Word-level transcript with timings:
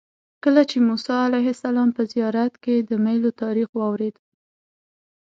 کله 0.43 0.61
چې 0.69 0.77
د 0.79 0.83
موسی 0.87 1.15
علیه 1.27 1.47
السلام 1.55 1.89
په 1.97 2.01
زیارت 2.13 2.53
کې 2.63 2.75
د 2.89 2.91
میلو 3.05 3.29
تاریخ 3.41 3.67
واورېد. 3.73 4.15